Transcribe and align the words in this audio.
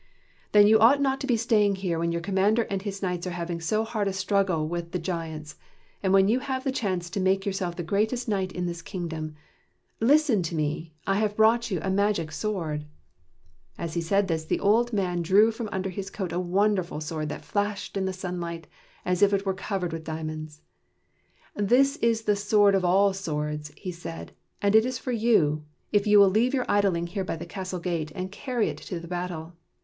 "Then 0.53 0.65
you 0.65 0.79
ought 0.79 0.99
not 0.99 1.21
to 1.21 1.27
be 1.27 1.37
staying 1.37 1.75
here 1.75 1.99
when 1.99 2.11
your 2.11 2.21
commander 2.21 2.63
and 2.71 2.81
his 2.81 3.03
knights 3.03 3.27
are 3.27 3.37
having 3.37 3.61
so 3.61 3.83
hard 3.83 4.07
a 4.07 4.13
struggle 4.13 4.67
with 4.67 4.93
the 4.93 4.97
giants, 4.97 5.57
and 6.01 6.11
when 6.11 6.27
you 6.27 6.39
have 6.39 6.63
the 6.63 6.71
chance 6.71 7.07
to 7.11 7.19
make 7.19 7.41
of 7.43 7.45
yourself 7.45 7.75
the 7.75 7.83
greatest 7.83 8.27
knight 8.27 8.51
in 8.51 8.65
this 8.65 8.81
kingdom. 8.81 9.35
Listen 9.99 10.41
to 10.41 10.55
me! 10.55 10.95
I 11.05 11.17
have 11.19 11.35
brought 11.37 11.69
you 11.69 11.79
a 11.83 11.91
magic 11.91 12.31
sword." 12.31 12.57
8 12.57 12.65
THE 12.65 12.87
KNIGHTS 12.87 12.87
OF 12.89 13.77
THE 13.77 13.77
SILVER 13.77 13.77
SHIELD 13.77 13.89
As 13.89 13.93
he 13.93 14.01
said 14.01 14.27
this, 14.27 14.45
the 14.45 14.59
old 14.59 14.91
man 14.91 15.21
drew 15.21 15.51
from 15.51 15.69
under 15.71 15.91
his 15.91 16.09
coat 16.09 16.31
a 16.31 16.39
wonderful 16.39 16.99
sword 16.99 17.29
that 17.29 17.45
flashed 17.45 17.95
in 17.95 18.05
the 18.05 18.11
sunlight 18.11 18.65
as 19.05 19.21
if 19.21 19.33
it 19.33 19.45
were 19.45 19.53
covered 19.53 19.93
with 19.93 20.03
diamonds." 20.03 20.63
This 21.55 21.97
is 21.97 22.23
the 22.23 22.35
sword 22.35 22.73
of 22.73 22.83
all 22.83 23.13
swords," 23.13 23.71
he 23.77 23.91
said," 23.91 24.31
and 24.63 24.75
it 24.75 24.83
is 24.83 24.97
for 24.97 25.11
you, 25.11 25.63
if 25.91 26.07
you 26.07 26.17
will 26.17 26.31
leave 26.31 26.55
your 26.55 26.65
idling 26.67 27.05
here 27.05 27.23
by 27.23 27.35
the 27.35 27.45
castle 27.45 27.79
gate, 27.79 28.11
and 28.15 28.31
carry 28.31 28.67
it 28.67 28.77
to 28.77 28.99
the 28.99 29.07
battle. 29.07 29.53